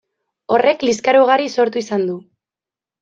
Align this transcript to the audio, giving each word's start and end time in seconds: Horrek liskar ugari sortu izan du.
Horrek 0.55 0.85
liskar 0.87 1.19
ugari 1.19 1.53
sortu 1.57 1.83
izan 1.85 2.07
du. 2.11 2.17